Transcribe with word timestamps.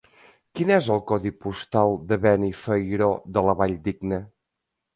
Quin 0.59 0.71
és 0.75 0.87
el 0.95 1.03
codi 1.11 1.31
postal 1.43 1.93
de 2.13 2.19
Benifairó 2.25 3.13
de 3.37 3.47
la 3.51 3.57
Valldigna? 3.63 4.23